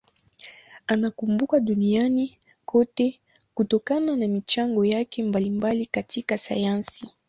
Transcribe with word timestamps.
Anakumbukwa 0.87 1.59
duniani 1.59 2.37
kote 2.65 3.19
kutokana 3.53 4.15
na 4.15 4.27
michango 4.27 4.85
yake 4.85 5.23
mbalimbali 5.23 5.85
katika 5.85 6.37
sayansi. 6.37 7.09